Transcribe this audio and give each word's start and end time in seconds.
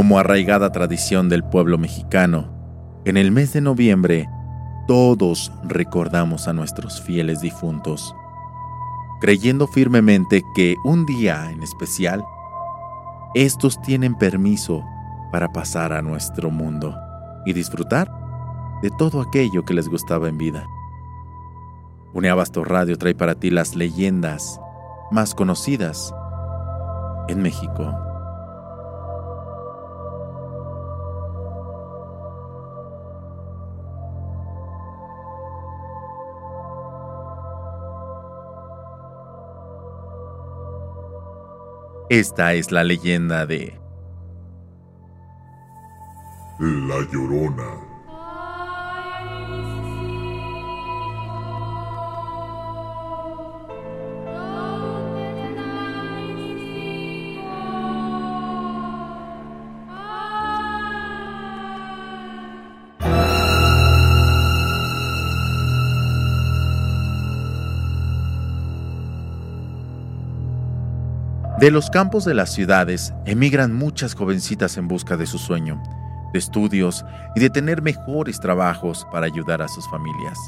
Como 0.00 0.18
arraigada 0.18 0.72
tradición 0.72 1.28
del 1.28 1.44
pueblo 1.44 1.76
mexicano, 1.76 2.50
en 3.04 3.18
el 3.18 3.30
mes 3.30 3.52
de 3.52 3.60
noviembre 3.60 4.30
todos 4.86 5.52
recordamos 5.62 6.48
a 6.48 6.54
nuestros 6.54 7.02
fieles 7.02 7.42
difuntos, 7.42 8.16
creyendo 9.20 9.66
firmemente 9.66 10.42
que 10.54 10.76
un 10.84 11.04
día 11.04 11.50
en 11.50 11.62
especial, 11.62 12.24
estos 13.34 13.78
tienen 13.82 14.16
permiso 14.16 14.82
para 15.32 15.52
pasar 15.52 15.92
a 15.92 16.00
nuestro 16.00 16.50
mundo 16.50 16.96
y 17.44 17.52
disfrutar 17.52 18.10
de 18.80 18.88
todo 18.96 19.20
aquello 19.20 19.66
que 19.66 19.74
les 19.74 19.86
gustaba 19.86 20.30
en 20.30 20.38
vida. 20.38 20.66
Uneabasto 22.14 22.64
Radio 22.64 22.96
trae 22.96 23.14
para 23.14 23.34
ti 23.34 23.50
las 23.50 23.76
leyendas 23.76 24.58
más 25.10 25.34
conocidas 25.34 26.14
en 27.28 27.42
México. 27.42 28.09
Esta 42.10 42.54
es 42.54 42.72
la 42.72 42.82
leyenda 42.82 43.46
de 43.46 43.72
La 46.58 47.08
Llorona. 47.12 47.89
De 71.60 71.70
los 71.70 71.90
campos 71.90 72.24
de 72.24 72.32
las 72.32 72.54
ciudades 72.54 73.12
emigran 73.26 73.74
muchas 73.74 74.14
jovencitas 74.14 74.78
en 74.78 74.88
busca 74.88 75.18
de 75.18 75.26
su 75.26 75.36
sueño, 75.36 75.78
de 76.32 76.38
estudios 76.38 77.04
y 77.36 77.40
de 77.40 77.50
tener 77.50 77.82
mejores 77.82 78.40
trabajos 78.40 79.06
para 79.12 79.26
ayudar 79.26 79.60
a 79.60 79.68
sus 79.68 79.86
familias. 79.90 80.38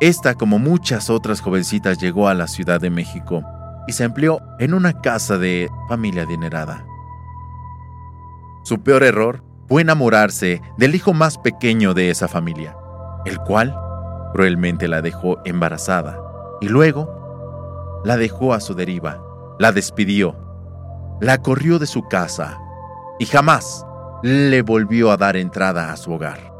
Esta, 0.00 0.34
como 0.34 0.58
muchas 0.58 1.10
otras 1.10 1.42
jovencitas, 1.42 1.98
llegó 1.98 2.26
a 2.26 2.32
la 2.32 2.48
Ciudad 2.48 2.80
de 2.80 2.88
México 2.88 3.44
y 3.86 3.92
se 3.92 4.04
empleó 4.04 4.40
en 4.58 4.72
una 4.72 5.02
casa 5.02 5.36
de 5.36 5.70
familia 5.90 6.22
adinerada. 6.22 6.86
Su 8.62 8.82
peor 8.82 9.02
error 9.02 9.44
fue 9.68 9.82
enamorarse 9.82 10.62
del 10.78 10.94
hijo 10.94 11.12
más 11.12 11.36
pequeño 11.36 11.92
de 11.92 12.08
esa 12.08 12.28
familia, 12.28 12.74
el 13.26 13.38
cual 13.40 13.78
cruelmente 14.32 14.88
la 14.88 15.02
dejó 15.02 15.36
embarazada 15.44 16.29
y 16.60 16.68
luego 16.68 18.00
la 18.04 18.16
dejó 18.16 18.54
a 18.54 18.60
su 18.60 18.74
deriva, 18.74 19.22
la 19.58 19.72
despidió, 19.72 20.36
la 21.20 21.38
corrió 21.38 21.78
de 21.78 21.86
su 21.86 22.02
casa 22.08 22.58
y 23.18 23.26
jamás 23.26 23.84
le 24.22 24.62
volvió 24.62 25.10
a 25.10 25.16
dar 25.16 25.36
entrada 25.36 25.92
a 25.92 25.96
su 25.96 26.12
hogar. 26.12 26.52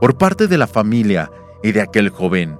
Por 0.00 0.16
parte 0.16 0.46
de 0.46 0.58
la 0.58 0.66
familia 0.66 1.30
y 1.62 1.72
de 1.72 1.82
aquel 1.82 2.10
joven 2.10 2.58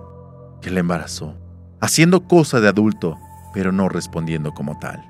que 0.61 0.71
la 0.71 0.81
embarazó, 0.81 1.35
haciendo 1.81 2.27
cosa 2.27 2.61
de 2.61 2.69
adulto, 2.69 3.17
pero 3.55 3.71
no 3.73 3.89
respondiendo 3.89 4.53
como 4.53 4.79
tal. 4.79 5.03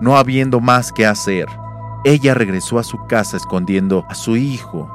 No 0.00 0.16
habiendo 0.16 0.60
más 0.60 0.92
que 0.92 1.06
hacer, 1.06 1.46
ella 2.04 2.34
regresó 2.34 2.78
a 2.78 2.84
su 2.84 3.06
casa 3.06 3.36
escondiendo 3.36 4.04
a 4.08 4.14
su 4.14 4.36
hijo 4.36 4.90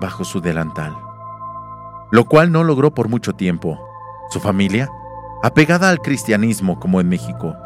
bajo 0.00 0.24
su 0.24 0.40
delantal, 0.40 0.96
lo 2.10 2.24
cual 2.26 2.52
no 2.52 2.64
logró 2.64 2.94
por 2.94 3.08
mucho 3.08 3.34
tiempo, 3.34 3.78
su 4.28 4.40
familia, 4.40 4.88
apegada 5.42 5.88
al 5.88 6.00
cristianismo 6.00 6.78
como 6.78 7.00
en 7.00 7.08
México, 7.08 7.56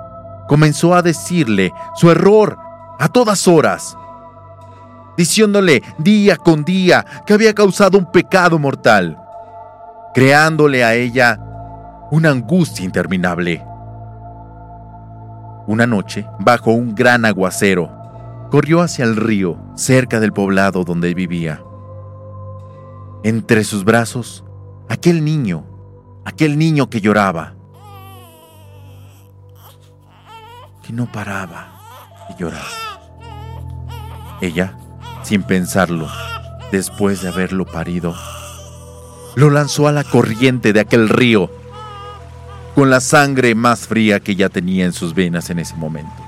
comenzó 0.49 0.95
a 0.95 1.03
decirle 1.03 1.73
su 1.95 2.11
error 2.11 2.59
a 2.99 3.09
todas 3.09 3.49
horas, 3.49 3.97
diciéndole 5.17 5.83
día 5.99 6.37
con 6.37 6.65
día 6.65 7.05
que 7.27 7.35
había 7.35 7.55
causado 7.55 7.99
un 7.99 8.11
pecado 8.11 8.59
mortal, 8.59 9.19
creándole 10.15 10.85
a 10.85 10.95
ella 10.95 11.41
una 12.11 12.31
angustia 12.31 12.85
interminable. 12.85 13.65
Una 15.67 15.87
noche, 15.87 16.27
bajo 16.41 16.73
un 16.73 16.95
gran 16.95 17.25
aguacero, 17.25 17.91
corrió 18.51 18.83
hacia 18.83 19.05
el 19.05 19.17
río, 19.17 19.59
cerca 19.75 20.21
del 20.21 20.33
poblado 20.33 20.85
donde 20.85 21.15
vivía. 21.15 21.63
Entre 23.23 23.65
sus 23.65 23.85
brazos, 23.85 24.45
aquel 24.89 25.25
niño 25.25 25.72
aquel 26.25 26.59
niño 26.59 26.89
que 26.89 27.01
lloraba, 27.01 27.55
que 30.83 30.93
no 30.93 31.11
paraba 31.11 32.27
de 32.29 32.37
llorar. 32.37 32.63
Ella, 34.41 34.77
sin 35.23 35.43
pensarlo, 35.43 36.09
después 36.71 37.23
de 37.23 37.29
haberlo 37.29 37.65
parido, 37.65 38.15
lo 39.35 39.51
lanzó 39.51 39.89
a 39.89 39.93
la 39.93 40.05
corriente 40.05 40.73
de 40.73 40.81
aquel 40.81 41.09
río, 41.09 41.51
con 42.75 42.91
la 42.91 43.01
sangre 43.01 43.55
más 43.55 43.87
fría 43.87 44.21
que 44.21 44.35
ya 44.35 44.49
tenía 44.49 44.85
en 44.85 44.93
sus 44.93 45.15
venas 45.15 45.51
en 45.51 45.59
ese 45.59 45.77
momento. 45.77 46.23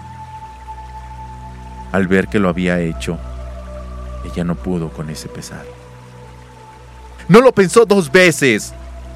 Al 1.92 2.06
ver 2.06 2.28
que 2.28 2.38
lo 2.38 2.48
había 2.48 2.80
hecho, 2.80 3.18
ella 4.24 4.44
no 4.44 4.54
pudo 4.54 4.90
con 4.90 5.10
ese 5.10 5.28
pesar. 5.28 5.64
No 7.28 7.40
lo 7.40 7.52
pensó 7.52 7.86
dos 7.86 8.12
veces 8.12 8.74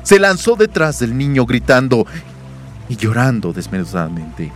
se 0.09 0.19
lanzó 0.19 0.57
detrás 0.57 1.01
del 1.01 1.19
niño 1.19 1.45
gritando 1.45 2.07
y 2.89 2.97
llorando 2.97 3.53
desmedradamente. 3.53 4.51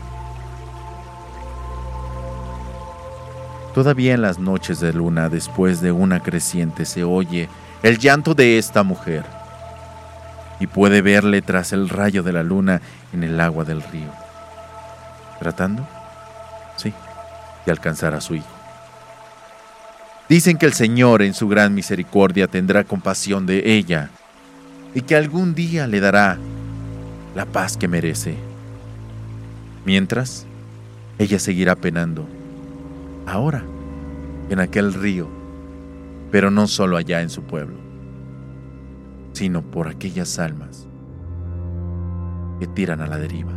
Todavía 3.75 4.15
en 4.15 4.23
las 4.23 4.39
noches 4.39 4.81
de 4.81 4.95
luna, 4.95 5.29
después 5.29 5.83
de 5.83 5.93
una 5.93 6.21
creciente, 6.21 6.87
se 6.87 7.05
oye 7.05 7.51
el 7.83 7.99
llanto 7.99 8.35
de 8.35 8.57
esta 8.57 8.83
mujer 8.83 9.27
y 10.59 10.67
puede 10.69 11.03
verle 11.03 11.43
tras 11.43 11.75
el 11.75 11.91
rayo 11.91 12.23
de 12.23 12.33
la 12.33 12.43
luna 12.43 12.81
en 13.13 13.23
el 13.23 13.39
agua 13.39 13.65
del 13.67 13.83
río, 13.83 14.11
tratando, 15.39 15.87
sí, 16.77 16.95
de 17.67 17.73
alcanzar 17.73 18.15
a 18.15 18.23
su 18.23 18.37
hijo. 18.37 18.57
Dicen 20.31 20.57
que 20.57 20.65
el 20.65 20.73
Señor 20.73 21.21
en 21.21 21.35
su 21.35 21.47
gran 21.47 21.75
misericordia 21.75 22.47
tendrá 22.49 22.85
compasión 22.85 23.45
de 23.45 23.75
ella 23.75 24.09
y 24.95 25.03
que 25.03 25.17
algún 25.17 25.55
día 25.55 25.87
le 25.87 26.01
dará 26.01 26.39
la 27.35 27.47
paz 27.47 27.77
que 27.77 27.89
merece. 27.89 28.37
Mientras, 29.85 30.47
ella 31.19 31.39
seguirá 31.39 31.77
penando, 31.77 32.27
ahora, 33.27 33.65
en 34.51 34.61
aquel 34.61 34.93
río, 34.93 35.29
pero 36.31 36.51
no 36.51 36.67
solo 36.67 36.97
allá 36.97 37.23
en 37.23 37.31
su 37.31 37.43
pueblo, 37.43 37.77
sino 39.33 39.63
por 39.63 39.89
aquellas 39.89 40.39
almas 40.39 40.87
que 42.61 42.67
tiran 42.67 43.01
a 43.01 43.07
la 43.07 43.19
deriva, 43.19 43.53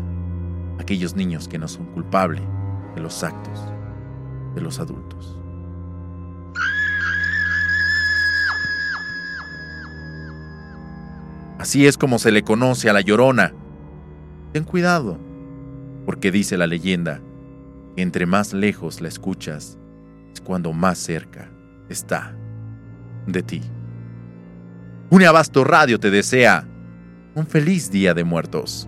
aquellos 0.79 1.15
niños 1.15 1.47
que 1.47 1.57
no 1.57 1.67
son 1.67 1.85
culpables 1.87 2.43
de 2.95 3.01
los 3.01 3.23
actos 3.23 3.59
de 4.55 4.61
los 4.61 4.79
adultos. 4.79 5.37
Así 11.57 11.87
es 11.87 11.97
como 11.97 12.19
se 12.19 12.31
le 12.31 12.43
conoce 12.43 12.89
a 12.89 12.93
la 12.93 13.01
llorona. 13.01 13.53
Ten 14.51 14.63
cuidado, 14.63 15.17
porque 16.05 16.31
dice 16.31 16.57
la 16.57 16.67
leyenda, 16.67 17.21
que 17.95 18.01
entre 18.01 18.25
más 18.25 18.53
lejos 18.53 19.01
la 19.01 19.07
escuchas, 19.07 19.77
es 20.33 20.41
cuando 20.41 20.73
más 20.73 20.97
cerca 20.97 21.49
está 21.89 22.35
de 23.27 23.43
ti. 23.43 23.61
Abasto 25.27 25.63
Radio 25.63 25.97
te 25.99 26.11
desea 26.11 26.67
un 27.35 27.47
feliz 27.47 27.89
día 27.89 28.13
de 28.13 28.23
muertos. 28.23 28.87